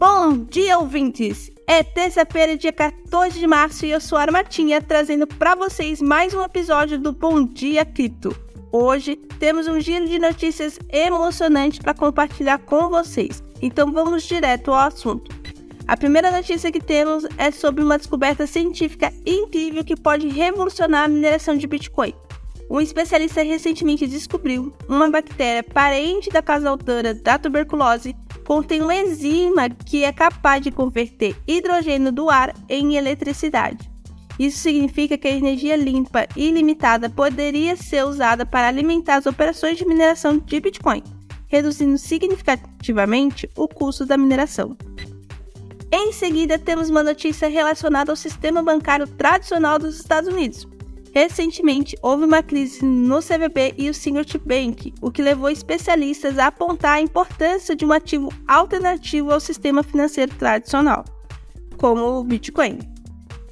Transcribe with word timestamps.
Bom 0.00 0.46
dia, 0.48 0.78
ouvintes! 0.78 1.52
É 1.66 1.82
terça-feira, 1.82 2.56
dia 2.56 2.72
14 2.72 3.38
de 3.38 3.46
março, 3.46 3.84
e 3.84 3.90
eu 3.90 4.00
sou 4.00 4.16
a 4.16 4.22
Armatinha, 4.22 4.80
trazendo 4.80 5.26
para 5.26 5.54
vocês 5.54 6.00
mais 6.00 6.32
um 6.32 6.42
episódio 6.42 6.98
do 6.98 7.12
Bom 7.12 7.44
Dia 7.44 7.84
Cripto. 7.84 8.34
Hoje 8.72 9.16
temos 9.38 9.68
um 9.68 9.78
giro 9.78 10.08
de 10.08 10.18
notícias 10.18 10.78
emocionante 10.88 11.80
para 11.80 11.92
compartilhar 11.92 12.56
com 12.60 12.88
vocês, 12.88 13.44
então 13.60 13.92
vamos 13.92 14.22
direto 14.22 14.70
ao 14.70 14.88
assunto. 14.88 15.36
A 15.86 15.98
primeira 15.98 16.30
notícia 16.30 16.72
que 16.72 16.80
temos 16.80 17.26
é 17.36 17.50
sobre 17.50 17.84
uma 17.84 17.98
descoberta 17.98 18.46
científica 18.46 19.12
incrível 19.26 19.84
que 19.84 20.00
pode 20.00 20.28
revolucionar 20.28 21.04
a 21.04 21.08
mineração 21.08 21.54
de 21.54 21.66
Bitcoin. 21.66 22.14
Um 22.70 22.80
especialista 22.80 23.42
recentemente 23.42 24.06
descobriu 24.06 24.72
uma 24.88 25.10
bactéria 25.10 25.62
parente 25.62 26.30
da 26.30 26.40
causa 26.40 26.70
autora 26.70 27.12
da 27.12 27.38
tuberculose 27.38 28.16
contém 28.50 28.82
uma 28.82 28.96
enzima 28.96 29.70
que 29.70 30.02
é 30.02 30.12
capaz 30.12 30.60
de 30.60 30.72
converter 30.72 31.36
hidrogênio 31.46 32.10
do 32.10 32.28
ar 32.28 32.52
em 32.68 32.96
eletricidade. 32.96 33.88
Isso 34.40 34.58
significa 34.58 35.16
que 35.16 35.28
a 35.28 35.30
energia 35.30 35.76
limpa 35.76 36.26
e 36.34 36.48
ilimitada 36.48 37.08
poderia 37.08 37.76
ser 37.76 38.04
usada 38.04 38.44
para 38.44 38.66
alimentar 38.66 39.18
as 39.18 39.26
operações 39.26 39.78
de 39.78 39.86
mineração 39.86 40.36
de 40.36 40.58
Bitcoin, 40.58 41.00
reduzindo 41.46 41.96
significativamente 41.96 43.48
o 43.56 43.68
custo 43.68 44.04
da 44.04 44.16
mineração. 44.16 44.76
Em 45.92 46.12
seguida, 46.12 46.58
temos 46.58 46.90
uma 46.90 47.04
notícia 47.04 47.48
relacionada 47.48 48.10
ao 48.10 48.16
sistema 48.16 48.64
bancário 48.64 49.06
tradicional 49.06 49.78
dos 49.78 49.94
Estados 49.94 50.28
Unidos. 50.28 50.66
Recentemente, 51.12 51.96
houve 52.02 52.24
uma 52.24 52.42
crise 52.42 52.84
no 52.84 53.18
CVB 53.18 53.74
e 53.76 53.90
o 53.90 53.94
Signature 53.94 54.42
Bank, 54.44 54.94
o 55.00 55.10
que 55.10 55.22
levou 55.22 55.50
especialistas 55.50 56.38
a 56.38 56.46
apontar 56.46 56.98
a 56.98 57.00
importância 57.00 57.74
de 57.74 57.84
um 57.84 57.92
ativo 57.92 58.32
alternativo 58.46 59.32
ao 59.32 59.40
sistema 59.40 59.82
financeiro 59.82 60.32
tradicional, 60.36 61.04
como 61.76 62.00
o 62.18 62.24
Bitcoin. 62.24 62.78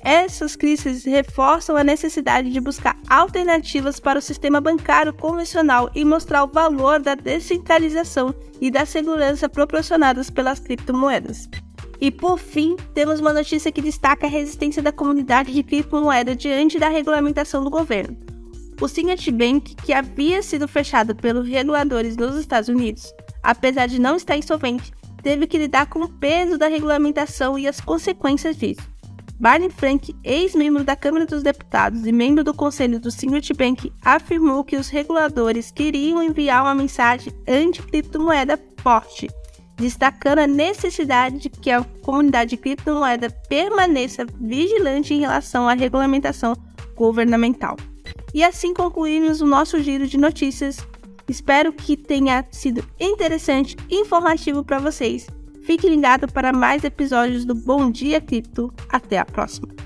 Essas 0.00 0.54
crises 0.54 1.04
reforçam 1.04 1.76
a 1.76 1.82
necessidade 1.82 2.50
de 2.50 2.60
buscar 2.60 2.96
alternativas 3.08 3.98
para 3.98 4.20
o 4.20 4.22
sistema 4.22 4.60
bancário 4.60 5.12
convencional 5.12 5.90
e 5.94 6.04
mostrar 6.04 6.44
o 6.44 6.52
valor 6.52 7.00
da 7.00 7.16
descentralização 7.16 8.32
e 8.60 8.70
da 8.70 8.86
segurança 8.86 9.48
proporcionadas 9.48 10.30
pelas 10.30 10.60
criptomoedas. 10.60 11.48
E 12.00 12.10
por 12.10 12.38
fim, 12.38 12.76
temos 12.94 13.18
uma 13.18 13.32
notícia 13.32 13.72
que 13.72 13.82
destaca 13.82 14.26
a 14.26 14.30
resistência 14.30 14.80
da 14.80 14.92
comunidade 14.92 15.52
de 15.52 15.62
criptomoeda 15.62 16.34
diante 16.36 16.78
da 16.78 16.88
regulamentação 16.88 17.64
do 17.64 17.70
governo. 17.70 18.16
O 18.80 18.86
Signature 18.86 19.32
Bank, 19.32 19.74
que 19.74 19.92
havia 19.92 20.40
sido 20.40 20.68
fechado 20.68 21.14
pelos 21.16 21.48
reguladores 21.48 22.16
nos 22.16 22.36
Estados 22.36 22.68
Unidos, 22.68 23.12
apesar 23.42 23.86
de 23.86 24.00
não 24.00 24.14
estar 24.14 24.36
insolvente, 24.36 24.92
teve 25.20 25.48
que 25.48 25.58
lidar 25.58 25.86
com 25.86 26.00
o 26.00 26.08
peso 26.08 26.56
da 26.56 26.68
regulamentação 26.68 27.58
e 27.58 27.66
as 27.66 27.80
consequências 27.80 28.56
disso. 28.56 28.88
Barney 29.40 29.70
Frank, 29.70 30.14
ex-membro 30.22 30.84
da 30.84 30.94
Câmara 30.94 31.26
dos 31.26 31.42
Deputados 31.42 32.06
e 32.06 32.12
membro 32.12 32.44
do 32.44 32.54
conselho 32.54 33.00
do 33.00 33.10
Signature 33.10 33.56
Bank, 33.56 33.92
afirmou 34.04 34.64
que 34.64 34.76
os 34.76 34.88
reguladores 34.88 35.72
queriam 35.72 36.22
enviar 36.22 36.62
uma 36.62 36.74
mensagem 36.74 37.32
anti-criptomoeda 37.48 38.58
forte 38.80 39.28
destacando 39.78 40.40
a 40.40 40.46
necessidade 40.46 41.38
de 41.38 41.48
que 41.48 41.70
a 41.70 41.84
comunidade 42.02 42.50
de 42.50 42.56
criptomoeda 42.56 43.30
permaneça 43.48 44.26
vigilante 44.40 45.14
em 45.14 45.20
relação 45.20 45.68
à 45.68 45.74
regulamentação 45.74 46.54
governamental. 46.96 47.76
E 48.34 48.42
assim 48.42 48.74
concluímos 48.74 49.40
o 49.40 49.46
nosso 49.46 49.80
giro 49.80 50.06
de 50.06 50.18
notícias. 50.18 50.78
Espero 51.28 51.72
que 51.72 51.96
tenha 51.96 52.44
sido 52.50 52.84
interessante 52.98 53.76
e 53.88 54.00
informativo 54.00 54.64
para 54.64 54.78
vocês. 54.78 55.26
Fique 55.62 55.88
ligado 55.88 56.26
para 56.26 56.52
mais 56.52 56.82
episódios 56.82 57.44
do 57.44 57.54
Bom 57.54 57.90
Dia 57.90 58.20
Cripto. 58.20 58.72
Até 58.88 59.18
a 59.18 59.24
próxima! 59.24 59.77